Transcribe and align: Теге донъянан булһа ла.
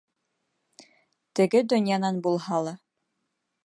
Теге 1.39 1.61
донъянан 1.73 2.21
булһа 2.29 2.65
ла. 2.69 2.77